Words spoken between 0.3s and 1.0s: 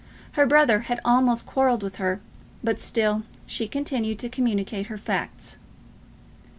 Her brother had